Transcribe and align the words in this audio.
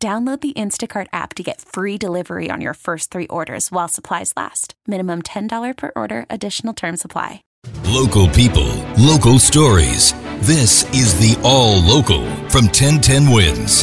Download 0.00 0.40
the 0.40 0.52
Instacart 0.52 1.08
app 1.12 1.34
to 1.34 1.42
get 1.42 1.60
free 1.60 1.98
delivery 1.98 2.50
on 2.52 2.60
your 2.60 2.74
first 2.74 3.10
three 3.10 3.26
orders 3.26 3.72
while 3.72 3.88
supplies 3.88 4.32
last. 4.36 4.74
Minimum 4.86 5.22
$10 5.22 5.76
per 5.76 5.90
order, 5.96 6.24
additional 6.30 6.72
term 6.72 6.96
supply. 6.96 7.42
Local 7.82 8.28
people, 8.28 8.68
local 8.96 9.40
stories. 9.40 10.12
This 10.38 10.84
is 10.94 11.18
the 11.18 11.36
All 11.42 11.82
Local 11.82 12.24
from 12.48 12.66
1010 12.66 13.28
Wins. 13.32 13.82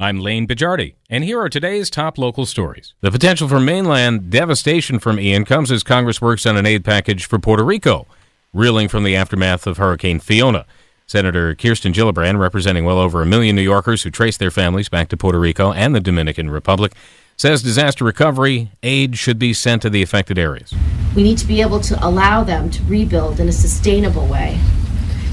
I'm 0.00 0.18
Lane 0.18 0.48
Bajardi, 0.48 0.96
and 1.08 1.22
here 1.22 1.40
are 1.40 1.48
today's 1.48 1.90
top 1.90 2.18
local 2.18 2.44
stories. 2.44 2.94
The 3.02 3.12
potential 3.12 3.46
for 3.46 3.60
mainland 3.60 4.30
devastation 4.30 4.98
from 4.98 5.20
Ian 5.20 5.44
comes 5.44 5.70
as 5.70 5.84
Congress 5.84 6.20
works 6.20 6.44
on 6.44 6.56
an 6.56 6.66
aid 6.66 6.84
package 6.84 7.26
for 7.26 7.38
Puerto 7.38 7.62
Rico, 7.62 8.08
reeling 8.52 8.88
from 8.88 9.04
the 9.04 9.14
aftermath 9.14 9.64
of 9.68 9.76
Hurricane 9.76 10.18
Fiona. 10.18 10.66
Senator 11.12 11.54
Kirsten 11.54 11.92
Gillibrand, 11.92 12.38
representing 12.38 12.86
well 12.86 12.98
over 12.98 13.20
a 13.20 13.26
million 13.26 13.54
New 13.54 13.60
Yorkers 13.60 14.02
who 14.02 14.10
trace 14.10 14.38
their 14.38 14.50
families 14.50 14.88
back 14.88 15.10
to 15.10 15.16
Puerto 15.18 15.38
Rico 15.38 15.70
and 15.70 15.94
the 15.94 16.00
Dominican 16.00 16.48
Republic, 16.48 16.94
says 17.36 17.62
disaster 17.62 18.02
recovery 18.02 18.70
aid 18.82 19.18
should 19.18 19.38
be 19.38 19.52
sent 19.52 19.82
to 19.82 19.90
the 19.90 20.02
affected 20.02 20.38
areas. 20.38 20.72
We 21.14 21.22
need 21.22 21.36
to 21.36 21.46
be 21.46 21.60
able 21.60 21.80
to 21.80 22.02
allow 22.02 22.44
them 22.44 22.70
to 22.70 22.82
rebuild 22.84 23.40
in 23.40 23.48
a 23.50 23.52
sustainable 23.52 24.26
way. 24.26 24.58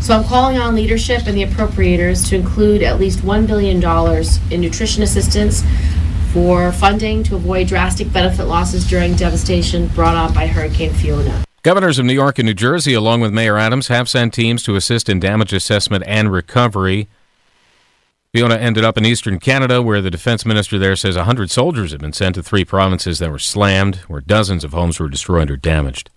So 0.01 0.13
I'm 0.17 0.25
calling 0.25 0.57
on 0.57 0.75
leadership 0.75 1.27
and 1.27 1.37
the 1.37 1.45
appropriators 1.45 2.27
to 2.27 2.35
include 2.35 2.83
at 2.83 2.99
least 2.99 3.19
$1 3.19 3.47
billion 3.47 3.81
in 4.51 4.59
nutrition 4.59 5.01
assistance 5.01 5.63
for 6.33 6.73
funding 6.73 7.23
to 7.23 7.37
avoid 7.37 7.69
drastic 7.69 8.11
benefit 8.11 8.47
losses 8.47 8.85
during 8.85 9.15
devastation 9.15 9.87
brought 9.87 10.15
on 10.15 10.33
by 10.33 10.45
Hurricane 10.45 10.91
Fiona. 10.93 11.45
Governors 11.61 11.99
of 11.99 12.05
New 12.05 12.13
York 12.13 12.39
and 12.39 12.45
New 12.45 12.53
Jersey, 12.53 12.93
along 12.93 13.19
with 13.19 13.33
Mayor 13.33 13.57
Adams, 13.57 13.89
have 13.89 14.07
sent 14.07 14.33
teams 14.33 14.63
to 14.63 14.77
assist 14.77 15.09
in 15.09 15.19
damage 15.19 15.51
assessment 15.51 16.05
and 16.07 16.31
recovery. 16.31 17.09
Fiona 18.31 18.55
ended 18.55 18.85
up 18.85 18.97
in 18.97 19.05
eastern 19.05 19.39
Canada, 19.39 19.81
where 19.81 20.01
the 20.01 20.09
defense 20.09 20.45
minister 20.45 20.79
there 20.79 20.95
says 20.95 21.17
100 21.17 21.51
soldiers 21.51 21.91
have 21.91 21.99
been 21.99 22.13
sent 22.13 22.35
to 22.35 22.43
three 22.43 22.63
provinces 22.63 23.19
that 23.19 23.29
were 23.29 23.39
slammed, 23.39 23.97
where 24.07 24.21
dozens 24.21 24.63
of 24.63 24.71
homes 24.71 25.01
were 25.01 25.09
destroyed 25.09 25.51
or 25.51 25.57
damaged. 25.57 26.09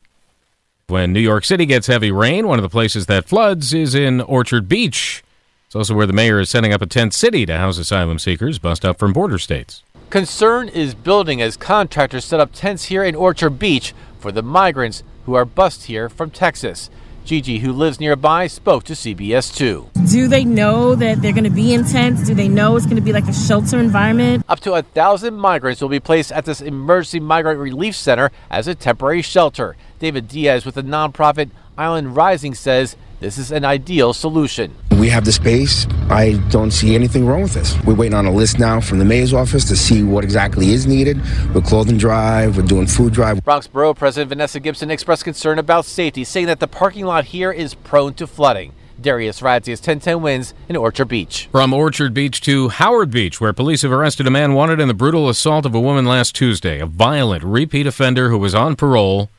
When 0.87 1.13
New 1.13 1.21
York 1.21 1.45
City 1.45 1.67
gets 1.67 1.89
heavy 1.89 2.13
rain, 2.13 2.47
one 2.47 2.61
of 2.61 2.63
the 2.63 2.69
places 2.69 3.07
that 3.07 3.25
floods 3.25 3.75
is 3.75 3.97
in 3.97 4.21
Orchard 4.21 4.69
Beach. 4.69 5.25
It's 5.67 5.75
also 5.75 5.95
where 5.95 6.07
the 6.07 6.13
mayor 6.13 6.39
is 6.39 6.51
setting 6.51 6.73
up 6.73 6.83
a 6.83 6.87
tent 6.87 7.15
city 7.15 7.47
to 7.47 7.59
house 7.59 7.79
asylum 7.79 8.21
seekers 8.21 8.61
bust 8.61 8.85
up 8.85 8.97
from 8.97 9.13
border 9.13 9.39
states. 9.39 9.83
Concern 10.09 10.69
is 10.69 10.95
building 10.95 11.43
as 11.43 11.57
contractors 11.57 12.27
set 12.27 12.39
up 12.39 12.51
tents 12.53 12.85
here 12.85 13.03
in 13.03 13.17
Orchard 13.17 13.59
Beach 13.59 13.93
for 14.21 14.31
the 14.31 14.43
migrants 14.43 15.03
who 15.25 15.35
are 15.35 15.45
bussed 15.45 15.85
here 15.85 16.09
from 16.09 16.31
Texas. 16.31 16.91
Gigi, 17.25 17.61
who 17.61 17.73
lives 17.73 18.01
nearby, 18.01 18.49
spoke 18.49 18.83
to 18.85 18.95
CBS 18.95 19.55
2. 19.55 19.91
Do 20.11 20.27
they 20.27 20.45
know 20.45 20.97
that 20.97 21.23
they're 21.23 21.33
going 21.33 21.45
to 21.45 21.51
be 21.51 21.73
in 21.73 21.85
tents? 21.85 22.27
Do 22.27 22.35
they 22.35 22.49
know 22.49 22.77
it's 22.77 22.87
going 22.87 22.97
to 22.97 23.03
be 23.03 23.13
like 23.13 23.29
a 23.29 23.33
shelter 23.33 23.79
environment? 23.79 24.45
Up 24.49 24.59
to 24.61 24.75
a 24.75 24.83
thousand 24.83 25.35
migrants 25.35 25.81
will 25.81 25.89
be 25.89 26.01
placed 26.01 26.33
at 26.33 26.45
this 26.45 26.61
emergency 26.61 27.21
migrant 27.21 27.61
relief 27.61 27.95
center 27.95 28.33
as 28.51 28.67
a 28.67 28.75
temporary 28.75 29.23
shelter. 29.23 29.77
David 30.01 30.27
Diaz 30.27 30.67
with 30.67 30.75
the 30.75 30.83
nonprofit 30.83 31.51
Island 31.79 32.17
Rising 32.17 32.55
says 32.55 32.97
this 33.21 33.39
is 33.39 33.53
an 33.53 33.65
ideal 33.65 34.13
solution. 34.13 34.75
We 35.03 35.09
have 35.09 35.25
the 35.25 35.33
space. 35.33 35.89
I 36.11 36.35
don't 36.51 36.71
see 36.71 36.95
anything 36.95 37.27
wrong 37.27 37.43
with 37.43 37.55
this. 37.55 37.77
We're 37.83 37.97
waiting 37.97 38.15
on 38.15 38.27
a 38.27 38.31
list 38.31 38.61
now 38.61 38.81
from 38.81 39.01
the 39.01 39.05
mayor's 39.05 39.35
office 39.35 39.65
to 39.65 39.75
see 39.75 40.05
what 40.05 40.23
exactly 40.23 40.71
is 40.71 40.87
needed. 40.87 41.21
We're 41.53 41.61
clothing 41.61 41.99
drive, 41.99 42.57
we're 42.57 42.63
doing 42.63 42.87
food 42.87 43.13
drive. 43.13 43.43
Bronx 43.43 43.67
Borough 43.67 43.95
President 43.95 44.29
Vanessa 44.29 44.61
Gibson 44.61 44.93
expressed 44.93 45.25
concern 45.25 45.59
about 45.59 45.87
safety, 45.87 46.23
saying 46.23 46.47
that 46.47 46.61
the 46.61 46.69
parking 46.69 47.05
lot 47.05 47.25
here 47.25 47.51
is 47.51 47.75
prone 47.75 48.15
to 48.15 48.29
flooding. 48.29 48.75
Darius 49.01 49.41
Radzius 49.41 49.81
1010 49.81 50.23
wins 50.23 50.55
in 50.69 50.77
Orchard 50.77 51.07
Beach. 51.07 51.49
From 51.51 51.75
Orchard 51.75 52.15
Beach 52.15 52.41
to 52.43 52.69
Howard 52.69 53.11
Beach, 53.11 53.41
where 53.41 53.53
police 53.53 53.83
have 53.83 53.91
arrested 53.91 54.29
a 54.29 54.31
man 54.31 54.55
wanted 54.55 54.79
in 54.79 54.87
the 54.87 54.95
brutal 54.95 55.29
assault 55.29 55.67
of 55.67 55.75
a 55.75 55.81
woman 55.81 56.05
last 56.05 56.37
Tuesday, 56.37 56.79
a 56.79 56.87
violent 56.87 57.43
repeat 57.43 57.89
offender 57.89 58.29
who 58.29 58.39
was 58.39 58.55
on 58.55 58.77
parole 58.77 59.31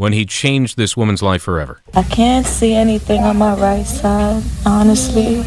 when 0.00 0.14
he 0.14 0.24
changed 0.24 0.78
this 0.78 0.96
woman's 0.96 1.20
life 1.20 1.42
forever. 1.42 1.82
I 1.92 2.02
can't 2.02 2.46
see 2.46 2.72
anything 2.72 3.20
on 3.20 3.36
my 3.36 3.54
right 3.60 3.84
side, 3.84 4.42
honestly, 4.64 5.44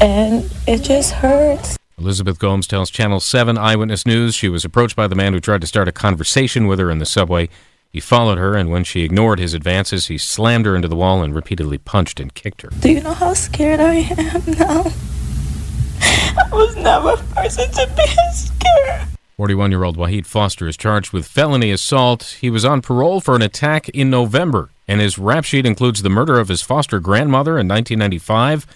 and 0.00 0.48
it 0.68 0.84
just 0.84 1.10
hurts. 1.10 1.76
Elizabeth 1.98 2.38
Gomes 2.38 2.68
tells 2.68 2.88
Channel 2.88 3.18
7 3.18 3.58
Eyewitness 3.58 4.06
News 4.06 4.36
she 4.36 4.48
was 4.48 4.64
approached 4.64 4.94
by 4.94 5.08
the 5.08 5.16
man 5.16 5.32
who 5.32 5.40
tried 5.40 5.60
to 5.62 5.66
start 5.66 5.88
a 5.88 5.92
conversation 5.92 6.68
with 6.68 6.78
her 6.78 6.88
in 6.88 7.00
the 7.00 7.04
subway. 7.04 7.48
He 7.90 7.98
followed 7.98 8.38
her, 8.38 8.54
and 8.54 8.70
when 8.70 8.84
she 8.84 9.02
ignored 9.02 9.40
his 9.40 9.54
advances, 9.54 10.06
he 10.06 10.18
slammed 10.18 10.64
her 10.64 10.76
into 10.76 10.86
the 10.86 10.94
wall 10.94 11.24
and 11.24 11.34
repeatedly 11.34 11.78
punched 11.78 12.20
and 12.20 12.32
kicked 12.32 12.62
her. 12.62 12.68
Do 12.78 12.92
you 12.92 13.00
know 13.00 13.14
how 13.14 13.34
scared 13.34 13.80
I 13.80 13.94
am 13.94 14.42
now? 14.56 14.84
I 16.00 16.48
was 16.52 16.76
never 16.76 17.14
a 17.14 17.34
person 17.34 17.68
to 17.72 17.92
be 17.96 18.06
scared. 18.32 19.15
41 19.36 19.70
year 19.70 19.84
old 19.84 19.98
Waheed 19.98 20.24
Foster 20.24 20.66
is 20.66 20.78
charged 20.78 21.12
with 21.12 21.26
felony 21.26 21.70
assault. 21.70 22.38
He 22.40 22.48
was 22.48 22.64
on 22.64 22.80
parole 22.80 23.20
for 23.20 23.36
an 23.36 23.42
attack 23.42 23.86
in 23.90 24.08
November, 24.08 24.70
and 24.88 24.98
his 24.98 25.18
rap 25.18 25.44
sheet 25.44 25.66
includes 25.66 26.00
the 26.00 26.08
murder 26.08 26.38
of 26.38 26.48
his 26.48 26.62
foster 26.62 27.00
grandmother 27.00 27.58
in 27.58 27.68
1995 27.68 28.66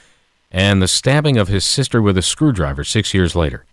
and 0.50 0.82
the 0.82 0.88
stabbing 0.88 1.38
of 1.38 1.48
his 1.48 1.64
sister 1.64 2.02
with 2.02 2.18
a 2.18 2.22
screwdriver 2.22 2.84
six 2.84 3.14
years 3.14 3.34
later. 3.34 3.64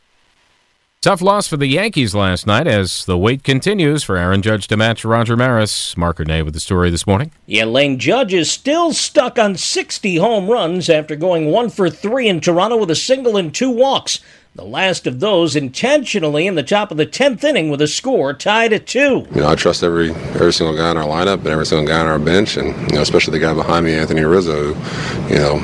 Tough 1.02 1.22
loss 1.22 1.46
for 1.48 1.58
the 1.58 1.68
Yankees 1.68 2.16
last 2.16 2.48
night 2.48 2.68
as 2.68 3.04
the 3.04 3.18
wait 3.18 3.44
continues 3.44 4.04
for 4.04 4.16
Aaron 4.16 4.42
Judge 4.42 4.68
to 4.68 4.78
match 4.78 5.04
Roger 5.04 5.36
Maris. 5.36 5.98
Mark 5.98 6.20
Renee 6.20 6.42
with 6.42 6.54
the 6.54 6.60
story 6.62 6.90
this 6.90 7.06
morning. 7.06 7.32
Yeah, 7.46 7.66
Lane 7.66 8.00
Judge 8.00 8.34
is 8.34 8.50
still 8.50 8.94
stuck 8.94 9.38
on 9.38 9.58
60 9.58 10.16
home 10.16 10.50
runs 10.50 10.90
after 10.90 11.18
going 11.18 11.52
one 11.52 11.70
for 11.70 11.90
three 11.90 12.30
in 12.30 12.40
Toronto 12.40 12.78
with 12.78 12.90
a 12.90 12.96
single 12.96 13.36
and 13.36 13.54
two 13.54 13.70
walks. 13.70 14.22
The 14.58 14.66
last 14.66 15.06
of 15.06 15.20
those 15.20 15.56
intentionally 15.56 16.48
in 16.48 16.56
the 16.56 16.64
top 16.64 16.90
of 16.90 16.98
the 16.98 17.06
10th 17.06 17.44
inning 17.44 17.70
with 17.70 17.80
a 17.80 17.88
score 17.88 18.34
tied 18.34 18.74
at 18.74 18.88
two. 18.88 19.28
You 19.36 19.42
know, 19.42 19.50
I 19.50 19.54
trust 19.54 19.84
every 19.84 20.10
every 20.10 20.52
single 20.52 20.76
guy 20.76 20.90
in 20.90 20.98
our 20.98 21.04
lineup 21.04 21.42
and 21.42 21.50
every 21.50 21.68
single 21.68 21.88
guy 21.88 22.00
on 22.00 22.08
our 22.08 22.18
bench, 22.18 22.58
and 22.58 22.70
you 22.90 22.96
know, 22.96 23.04
especially 23.04 23.38
the 23.38 23.46
guy 23.46 23.54
behind 23.54 23.86
me, 23.86 23.94
Anthony 23.94 24.24
Rizzo. 24.24 24.74
Who, 24.74 25.32
you 25.32 25.40
know, 25.40 25.60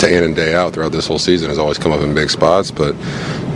day 0.00 0.16
in 0.16 0.24
and 0.24 0.34
day 0.34 0.52
out 0.52 0.72
throughout 0.72 0.90
this 0.90 1.06
whole 1.06 1.20
season 1.20 1.48
has 1.48 1.60
always 1.60 1.78
come 1.78 1.92
up 1.92 2.00
in 2.00 2.12
big 2.12 2.28
spots, 2.28 2.72
but 2.72 2.96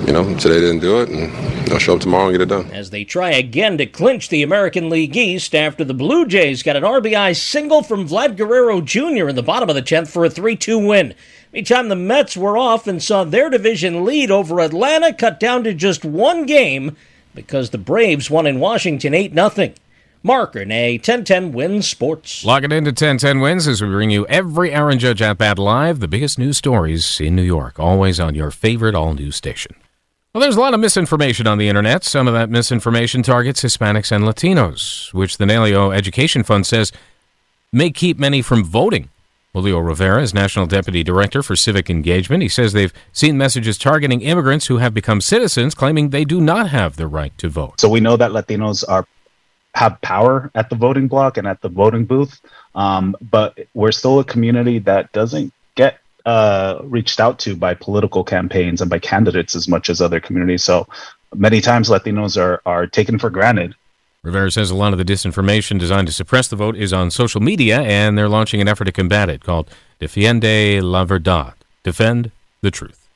you 0.06 0.12
know, 0.12 0.22
today 0.39 0.61
didn't 0.61 0.81
do 0.81 1.00
it, 1.00 1.09
and 1.09 1.67
they'll 1.67 1.81
show 1.81 1.94
up 1.94 2.00
tomorrow 2.00 2.28
and 2.28 2.34
get 2.34 2.41
it 2.41 2.49
done. 2.49 2.71
As 2.71 2.91
they 2.91 3.03
try 3.03 3.33
again 3.33 3.77
to 3.78 3.87
clinch 3.87 4.28
the 4.28 4.44
American 4.44 4.89
League 4.89 5.17
East 5.17 5.55
after 5.55 5.84
the 5.84 5.94
Blue 5.94 6.27
Jays 6.27 6.62
got 6.62 6.77
an 6.77 6.84
RBI 6.84 7.37
single 7.37 7.83
from 7.83 8.09
Vlad 8.09 8.37
Guerrero 8.37 8.81
Jr. 8.81 9.28
in 9.28 9.34
the 9.34 9.43
bottom 9.43 9.69
of 9.69 9.75
the 9.75 9.83
10th 9.83 10.09
for 10.09 10.25
a 10.25 10.31
3 10.31 10.55
2 10.55 10.78
win. 10.78 11.15
Meantime, 11.53 11.89
the 11.89 11.97
Mets 11.97 12.37
were 12.37 12.56
off 12.56 12.87
and 12.87 13.03
saw 13.03 13.25
their 13.25 13.50
division 13.50 14.05
lead 14.05 14.31
over 14.31 14.61
Atlanta 14.61 15.12
cut 15.12 15.41
down 15.41 15.65
to 15.65 15.75
just 15.75 16.05
one 16.05 16.47
game 16.47 16.97
because 17.34 17.71
the 17.71 17.78
Braves 17.78 18.31
won 18.31 18.47
in 18.47 18.61
Washington 18.61 19.12
8 19.12 19.34
0. 19.34 19.75
Mark 20.23 20.55
Renee, 20.55 20.94
1010 20.94 21.53
Wins 21.53 21.88
Sports. 21.88 22.44
Log 22.44 22.65
it 22.65 22.73
into 22.73 22.88
1010 22.91 23.41
Wins 23.41 23.69
as 23.69 23.83
we 23.83 23.88
bring 23.88 24.11
you 24.11 24.27
every 24.27 24.73
Aaron 24.73 24.99
Judge 24.99 25.23
at 25.23 25.38
bat 25.38 25.59
live, 25.59 26.00
the 26.00 26.09
biggest 26.09 26.38
news 26.38 26.59
stories 26.59 27.21
in 27.21 27.37
New 27.37 27.43
York, 27.43 27.78
always 27.78 28.19
on 28.19 28.34
your 28.34 28.50
favorite 28.50 28.94
all 28.94 29.15
news 29.15 29.37
station. 29.37 29.75
Well, 30.37 30.43
there's 30.43 30.56
a 30.56 30.61
lot 30.61 30.75
of 30.75 30.81
misinformation 30.81 31.47
on 31.47 31.56
the 31.56 31.67
internet. 31.67 32.05
Some 32.05 32.29
of 32.29 32.35
that 32.35 32.50
misinformation 32.50 33.23
targets 33.23 33.62
Hispanics 33.62 34.12
and 34.12 34.23
Latinos, 34.23 35.15
which 35.15 35.38
the 35.38 35.47
Naleo 35.47 35.97
Education 35.97 36.43
Fund 36.43 36.67
says 36.67 36.93
may 37.73 37.88
keep 37.91 38.19
many 38.19 38.43
from 38.43 38.62
voting. 38.62 39.09
Julio 39.55 39.79
Rivera 39.79 40.21
is 40.21 40.35
National 40.35 40.67
Deputy 40.67 41.03
Director 41.03 41.43
for 41.43 41.56
Civic 41.56 41.88
Engagement. 41.88 42.43
He 42.43 42.50
says 42.50 42.75
they've 42.75 42.93
seen 43.15 43.38
messages 43.38 43.79
targeting 43.79 44.21
immigrants 44.21 44.67
who 44.67 44.77
have 44.77 44.93
become 44.93 45.23
citizens, 45.23 45.75
claiming 45.75 46.11
they 46.11 46.27
do 46.27 46.38
not 46.38 46.69
have 46.69 46.97
the 46.97 47.06
right 47.06 47.33
to 47.38 47.49
vote. 47.49 47.81
So 47.81 47.88
we 47.88 48.00
know 48.00 48.19
that 48.19 48.33
Latinos 48.33 48.85
are 48.87 49.06
have 49.75 49.99
power 50.03 50.50
at 50.55 50.69
the 50.69 50.77
voting 50.77 51.09
block 51.09 51.38
and 51.38 51.49
at 51.49 51.62
the 51.62 51.71
voting 51.71 52.05
booth, 52.05 52.43
um, 52.75 53.17
but 53.23 53.59
we're 53.73 53.91
still 53.91 54.19
a 54.21 54.25
community 54.25 54.81
that 54.81 55.11
doesn't 55.12 55.55
uh, 56.26 56.81
reached 56.82 57.20
out 57.20 57.38
to 57.38 57.56
by 57.56 57.73
political 57.73 58.23
campaigns 58.23 58.81
and 58.82 58.90
by 58.90 58.99
candidates 58.99 59.56
as 59.56 59.67
much 59.69 59.88
as 59.88 60.02
other 60.02 60.20
communities. 60.20 60.62
So 60.62 60.87
many 61.34 61.61
times 61.61 61.88
Latinos 61.88 62.37
are 62.37 62.61
are 62.67 62.87
taken 62.87 63.19
for 63.19 63.31
granted 63.31 63.75
Rivera 64.26 64.50
says 64.50 64.73
a 64.73 64.75
lot 64.75 64.93
of 64.93 64.99
the 64.99 65.05
disinformation 65.05 65.78
designed 65.78 66.08
to 66.08 66.12
suppress 66.12 66.49
the 66.49 66.56
vote 66.56 66.75
is 66.75 66.93
on 66.93 67.12
social 67.12 67.40
media, 67.40 67.82
and 67.82 68.19
they're 68.19 68.28
launching 68.28 68.61
an 68.61 68.67
effort 68.67 68.87
to 68.87 68.93
combat 68.93 69.28
it 69.28 69.44
called 69.44 69.70
Defiende 70.00 70.81
la 70.81 71.05
Verdad, 71.05 71.52
Defend 71.84 72.32
the 72.61 72.73
Truth. 72.73 73.08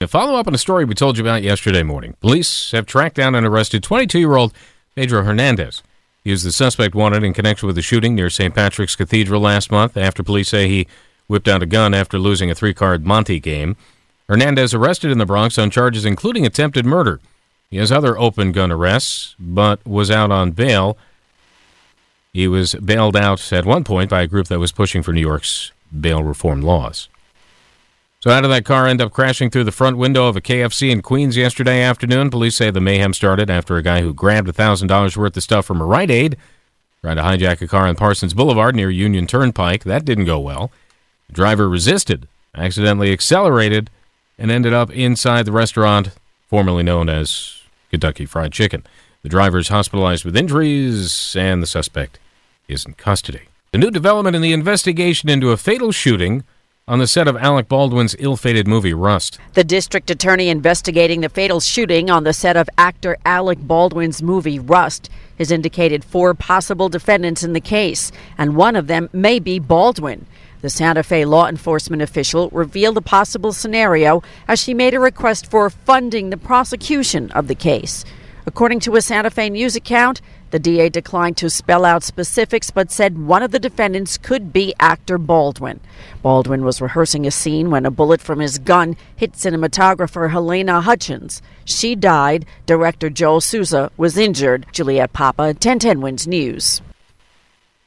A 0.00 0.06
follow 0.06 0.38
up 0.38 0.46
on 0.46 0.54
a 0.54 0.58
story 0.58 0.86
we 0.86 0.94
told 0.94 1.18
you 1.18 1.24
about 1.24 1.42
yesterday 1.42 1.82
morning. 1.82 2.16
Police 2.22 2.70
have 2.70 2.86
tracked 2.86 3.16
down 3.16 3.34
and 3.34 3.46
arrested 3.46 3.82
22 3.82 4.18
year 4.18 4.36
old 4.36 4.54
Pedro 4.96 5.22
Hernandez. 5.22 5.82
He 6.24 6.32
is 6.32 6.44
the 6.44 6.52
suspect 6.52 6.94
wanted 6.94 7.24
in 7.24 7.34
connection 7.34 7.66
with 7.66 7.76
the 7.76 7.82
shooting 7.82 8.14
near 8.14 8.30
St. 8.30 8.54
Patrick's 8.54 8.96
Cathedral 8.96 9.42
last 9.42 9.70
month 9.70 9.98
after 9.98 10.22
police 10.22 10.48
say 10.48 10.66
he 10.66 10.88
whipped 11.28 11.46
out 11.46 11.62
a 11.62 11.66
gun 11.66 11.94
after 11.94 12.18
losing 12.18 12.50
a 12.50 12.54
three 12.54 12.74
card 12.74 13.06
Monte 13.06 13.38
game. 13.38 13.76
Hernandez 14.28 14.74
arrested 14.74 15.10
in 15.12 15.18
the 15.18 15.26
Bronx 15.26 15.56
on 15.56 15.70
charges 15.70 16.04
including 16.04 16.44
attempted 16.44 16.84
murder. 16.84 17.20
He 17.70 17.76
has 17.76 17.92
other 17.92 18.18
open 18.18 18.50
gun 18.50 18.72
arrests, 18.72 19.36
but 19.38 19.86
was 19.86 20.10
out 20.10 20.32
on 20.32 20.50
bail. 20.50 20.98
He 22.32 22.48
was 22.48 22.74
bailed 22.74 23.16
out 23.16 23.52
at 23.52 23.64
one 23.64 23.84
point 23.84 24.10
by 24.10 24.22
a 24.22 24.26
group 24.26 24.48
that 24.48 24.58
was 24.58 24.72
pushing 24.72 25.02
for 25.02 25.12
New 25.12 25.20
York's 25.20 25.70
bail 25.98 26.22
reform 26.22 26.62
laws. 26.62 27.08
So, 28.20 28.30
how 28.30 28.40
did 28.40 28.48
that 28.48 28.64
car 28.64 28.86
end 28.86 29.00
up 29.00 29.12
crashing 29.12 29.48
through 29.48 29.64
the 29.64 29.72
front 29.72 29.96
window 29.96 30.26
of 30.26 30.36
a 30.36 30.40
KFC 30.40 30.90
in 30.90 31.02
Queens 31.02 31.36
yesterday 31.36 31.82
afternoon? 31.82 32.30
Police 32.30 32.56
say 32.56 32.70
the 32.70 32.80
mayhem 32.80 33.14
started 33.14 33.48
after 33.48 33.76
a 33.76 33.82
guy 33.82 34.00
who 34.00 34.12
grabbed 34.12 34.48
$1,000 34.48 35.16
worth 35.16 35.36
of 35.36 35.42
stuff 35.42 35.66
from 35.66 35.80
a 35.80 35.86
Rite 35.86 36.10
Aid 36.10 36.36
tried 37.00 37.14
to 37.14 37.22
hijack 37.22 37.60
a 37.60 37.68
car 37.68 37.86
on 37.86 37.94
Parsons 37.94 38.34
Boulevard 38.34 38.74
near 38.74 38.90
Union 38.90 39.26
Turnpike. 39.26 39.84
That 39.84 40.04
didn't 40.04 40.24
go 40.24 40.38
well. 40.38 40.70
The 41.28 41.34
driver 41.34 41.68
resisted, 41.68 42.26
accidentally 42.54 43.12
accelerated, 43.12 43.90
and 44.38 44.50
ended 44.50 44.72
up 44.72 44.90
inside 44.90 45.44
the 45.44 45.52
restaurant 45.52 46.10
formerly 46.48 46.82
known 46.82 47.08
as 47.08 47.60
Kentucky 47.90 48.24
Fried 48.24 48.52
Chicken. 48.52 48.84
The 49.22 49.28
driver 49.28 49.58
is 49.58 49.68
hospitalized 49.68 50.24
with 50.24 50.36
injuries, 50.36 51.36
and 51.36 51.62
the 51.62 51.66
suspect 51.66 52.18
is 52.66 52.86
in 52.86 52.94
custody. 52.94 53.42
The 53.72 53.78
new 53.78 53.90
development 53.90 54.36
in 54.36 54.42
the 54.42 54.52
investigation 54.52 55.28
into 55.28 55.50
a 55.50 55.58
fatal 55.58 55.92
shooting 55.92 56.44
on 56.86 56.98
the 56.98 57.06
set 57.06 57.28
of 57.28 57.36
Alec 57.36 57.68
Baldwin's 57.68 58.16
ill 58.18 58.36
fated 58.36 58.66
movie 58.66 58.94
Rust. 58.94 59.38
The 59.52 59.64
district 59.64 60.10
attorney 60.10 60.48
investigating 60.48 61.20
the 61.20 61.28
fatal 61.28 61.60
shooting 61.60 62.08
on 62.08 62.24
the 62.24 62.32
set 62.32 62.56
of 62.56 62.70
actor 62.78 63.18
Alec 63.26 63.58
Baldwin's 63.60 64.22
movie 64.22 64.58
Rust 64.58 65.10
has 65.36 65.50
indicated 65.50 66.02
four 66.02 66.32
possible 66.32 66.88
defendants 66.88 67.42
in 67.42 67.52
the 67.52 67.60
case, 67.60 68.10
and 68.38 68.56
one 68.56 68.74
of 68.74 68.86
them 68.86 69.10
may 69.12 69.38
be 69.38 69.58
Baldwin. 69.58 70.24
The 70.60 70.70
Santa 70.70 71.04
Fe 71.04 71.24
law 71.24 71.46
enforcement 71.46 72.02
official 72.02 72.48
revealed 72.50 72.96
a 72.96 73.00
possible 73.00 73.52
scenario 73.52 74.22
as 74.48 74.58
she 74.58 74.74
made 74.74 74.92
a 74.92 74.98
request 74.98 75.48
for 75.48 75.70
funding 75.70 76.30
the 76.30 76.36
prosecution 76.36 77.30
of 77.30 77.46
the 77.46 77.54
case. 77.54 78.04
According 78.44 78.80
to 78.80 78.96
a 78.96 79.02
Santa 79.02 79.30
Fe 79.30 79.50
news 79.50 79.76
account, 79.76 80.20
the 80.50 80.58
DA 80.58 80.88
declined 80.88 81.36
to 81.36 81.50
spell 81.50 81.84
out 81.84 82.02
specifics 82.02 82.70
but 82.72 82.90
said 82.90 83.18
one 83.18 83.42
of 83.42 83.52
the 83.52 83.58
defendants 83.58 84.18
could 84.18 84.52
be 84.52 84.74
actor 84.80 85.16
Baldwin. 85.16 85.78
Baldwin 86.22 86.64
was 86.64 86.80
rehearsing 86.80 87.26
a 87.26 87.30
scene 87.30 87.70
when 87.70 87.86
a 87.86 87.90
bullet 87.90 88.20
from 88.20 88.40
his 88.40 88.58
gun 88.58 88.96
hit 89.14 89.34
cinematographer 89.34 90.32
Halyna 90.32 90.82
Hutchins. 90.82 91.40
She 91.64 91.94
died. 91.94 92.46
Director 92.66 93.10
Joel 93.10 93.42
Souza 93.42 93.92
was 93.96 94.16
injured. 94.16 94.66
Juliet 94.72 95.12
Papa, 95.12 95.42
1010 95.42 96.00
Wins 96.00 96.26
News. 96.26 96.80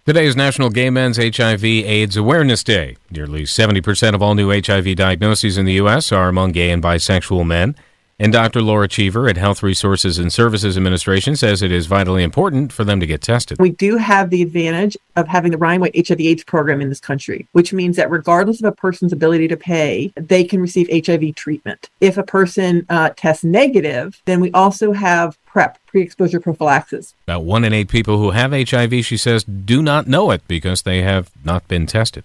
Today 0.04 0.26
is 0.26 0.36
National 0.36 0.72
Gay 0.72 0.90
Men's 0.90 1.18
HIV 1.18 1.64
AIDS 1.64 2.18
Awareness 2.18 2.64
Day. 2.64 2.98
Nearly 3.12 3.44
70% 3.44 4.16
of 4.16 4.22
all 4.24 4.34
new 4.34 4.50
HIV 4.50 4.96
diagnoses 4.96 5.60
in 5.60 5.66
the 5.66 5.74
U.S. 5.74 6.12
are 6.12 6.28
among 6.28 6.54
gay 6.54 6.72
and 6.72 6.82
bisexual 6.82 7.46
men. 7.46 7.76
And 8.18 8.34
Dr. 8.34 8.64
Laura 8.64 8.88
Cheever 8.88 9.28
at 9.30 9.38
Health 9.38 9.62
Resources 9.62 10.18
and 10.18 10.34
Services 10.34 10.76
Administration 10.76 11.36
says 11.36 11.62
it 11.62 11.72
is 11.72 11.86
vitally 11.86 12.24
important 12.24 12.74
for 12.74 12.84
them 12.84 13.00
to 13.00 13.06
get 13.06 13.22
tested. 13.22 13.60
We 13.60 13.70
do 13.70 13.98
have 13.98 14.32
the 14.32 14.42
advantage 14.42 14.98
of 15.16 15.28
having 15.28 15.52
the 15.52 15.60
Ryan 15.60 15.82
White 15.82 16.08
HIV 16.08 16.20
AIDS 16.20 16.44
program 16.44 16.82
in 16.82 16.90
this 16.90 17.00
country, 17.00 17.48
which 17.52 17.72
means 17.72 17.96
that 17.98 18.10
regardless 18.10 18.60
of 18.60 18.66
a 18.66 18.72
person's 18.72 19.14
ability 19.14 19.48
to 19.50 19.58
pay, 19.58 20.12
they 20.16 20.44
can 20.44 20.62
receive 20.62 20.88
HIV 20.92 21.36
treatment. 21.36 21.92
If 22.00 22.18
a 22.18 22.24
person 22.24 22.88
uh, 22.90 23.12
tests 23.16 23.44
negative, 23.44 24.20
then 24.26 24.40
we 24.40 24.52
also 24.52 24.94
have 24.94 25.38
PrEP, 25.46 25.78
pre 25.92 26.02
exposure 26.02 26.40
prophylaxis. 26.40 27.14
About 27.28 27.44
one 27.44 27.66
in 27.66 27.74
eight 27.74 27.90
people 27.90 28.18
who 28.18 28.32
have 28.32 28.52
HIV, 28.54 29.06
she 29.06 29.18
says, 29.18 29.44
do 29.44 29.82
not 29.82 30.08
know 30.08 30.32
it 30.32 30.42
because 30.48 30.82
they 30.82 31.02
have 31.02 31.30
not 31.44 31.68
been 31.68 31.86
tested. 31.86 32.24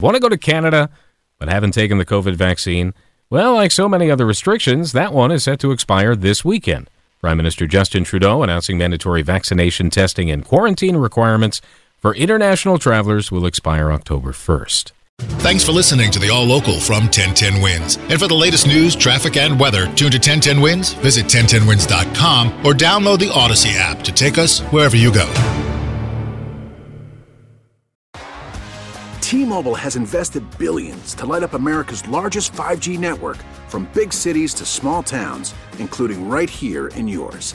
Want 0.00 0.16
to 0.16 0.20
go 0.20 0.30
to 0.30 0.38
Canada 0.38 0.90
but 1.38 1.48
haven't 1.48 1.72
taken 1.72 1.98
the 1.98 2.06
COVID 2.06 2.34
vaccine? 2.34 2.94
Well, 3.28 3.54
like 3.54 3.72
so 3.72 3.88
many 3.88 4.10
other 4.10 4.24
restrictions, 4.24 4.92
that 4.92 5.12
one 5.12 5.30
is 5.30 5.44
set 5.44 5.60
to 5.60 5.72
expire 5.72 6.16
this 6.16 6.44
weekend. 6.44 6.88
Prime 7.20 7.36
Minister 7.36 7.66
Justin 7.66 8.04
Trudeau 8.04 8.42
announcing 8.42 8.78
mandatory 8.78 9.22
vaccination 9.22 9.90
testing 9.90 10.30
and 10.30 10.44
quarantine 10.44 10.96
requirements 10.96 11.60
for 11.98 12.14
international 12.14 12.78
travelers 12.78 13.32
will 13.32 13.46
expire 13.46 13.90
October 13.90 14.32
1st. 14.32 14.92
Thanks 15.44 15.62
for 15.62 15.72
listening 15.72 16.10
to 16.12 16.18
the 16.18 16.30
All 16.30 16.44
Local 16.44 16.80
from 16.80 17.02
1010 17.02 17.60
Wins. 17.60 17.98
And 18.08 18.18
for 18.18 18.26
the 18.26 18.34
latest 18.34 18.66
news, 18.66 18.96
traffic, 18.96 19.36
and 19.36 19.60
weather, 19.60 19.84
tune 19.88 20.10
to 20.10 20.16
1010 20.16 20.58
Wins, 20.58 20.94
visit 20.94 21.26
1010wins.com, 21.26 22.48
or 22.64 22.72
download 22.72 23.18
the 23.18 23.30
Odyssey 23.30 23.72
app 23.74 24.00
to 24.04 24.12
take 24.12 24.38
us 24.38 24.60
wherever 24.72 24.96
you 24.96 25.12
go. 25.12 25.30
T-Mobile 29.20 29.74
has 29.74 29.96
invested 29.96 30.42
billions 30.56 31.14
to 31.16 31.26
light 31.26 31.42
up 31.42 31.52
America's 31.52 32.08
largest 32.08 32.52
5G 32.52 32.98
network 32.98 33.36
from 33.68 33.86
big 33.92 34.14
cities 34.14 34.54
to 34.54 34.64
small 34.64 35.02
towns, 35.02 35.54
including 35.78 36.26
right 36.26 36.48
here 36.48 36.88
in 36.88 37.06
yours. 37.06 37.54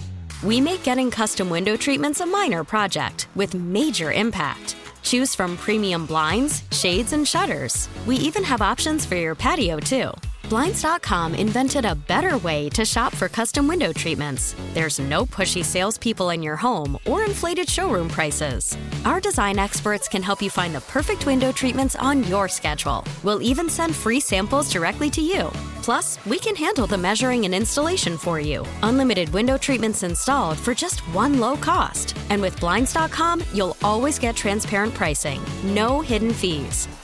We 0.43 0.59
make 0.59 0.83
getting 0.83 1.11
custom 1.11 1.49
window 1.49 1.77
treatments 1.77 2.19
a 2.19 2.25
minor 2.25 2.63
project 2.63 3.27
with 3.35 3.53
major 3.53 4.11
impact. 4.11 4.75
Choose 5.03 5.35
from 5.35 5.55
premium 5.57 6.05
blinds, 6.05 6.63
shades, 6.71 7.13
and 7.13 7.27
shutters. 7.27 7.87
We 8.07 8.15
even 8.17 8.43
have 8.43 8.61
options 8.61 9.05
for 9.05 9.15
your 9.15 9.35
patio, 9.35 9.77
too. 9.77 10.11
Blinds.com 10.49 11.33
invented 11.35 11.85
a 11.85 11.95
better 11.95 12.37
way 12.39 12.67
to 12.69 12.83
shop 12.83 13.13
for 13.13 13.29
custom 13.29 13.67
window 13.67 13.93
treatments. 13.93 14.55
There's 14.73 14.99
no 14.99 15.25
pushy 15.25 15.63
salespeople 15.63 16.31
in 16.31 16.43
your 16.43 16.57
home 16.57 16.97
or 17.07 17.23
inflated 17.23 17.69
showroom 17.69 18.09
prices. 18.09 18.75
Our 19.03 19.19
design 19.19 19.57
experts 19.57 20.07
can 20.07 20.21
help 20.21 20.43
you 20.43 20.51
find 20.51 20.75
the 20.75 20.81
perfect 20.81 21.25
window 21.25 21.51
treatments 21.51 21.95
on 21.95 22.23
your 22.25 22.47
schedule. 22.47 23.03
We'll 23.23 23.41
even 23.41 23.67
send 23.67 23.95
free 23.95 24.19
samples 24.19 24.71
directly 24.71 25.09
to 25.11 25.21
you. 25.21 25.51
Plus, 25.81 26.23
we 26.25 26.37
can 26.37 26.55
handle 26.55 26.85
the 26.85 26.97
measuring 26.99 27.43
and 27.45 27.55
installation 27.55 28.15
for 28.15 28.39
you. 28.39 28.63
Unlimited 28.83 29.29
window 29.29 29.57
treatments 29.57 30.03
installed 30.03 30.59
for 30.59 30.75
just 30.75 30.99
one 31.15 31.39
low 31.39 31.55
cost. 31.55 32.15
And 32.29 32.39
with 32.39 32.59
Blinds.com, 32.59 33.43
you'll 33.51 33.75
always 33.81 34.19
get 34.19 34.35
transparent 34.35 34.93
pricing, 34.93 35.41
no 35.63 36.01
hidden 36.01 36.31
fees. 36.31 36.87